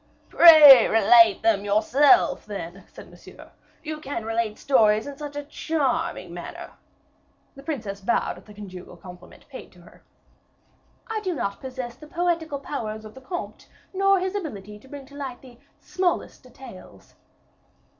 [0.29, 3.51] "Pray relate them yourself, then," said Monsieur,
[3.83, 6.71] "you can relate stories in such a charming manner."
[7.53, 10.01] The princess bowed at the conjugal compliment paid her.
[11.07, 15.05] "I do not possess the poetical powers of the comte, nor his ability to bring
[15.05, 17.13] to light the smallest details."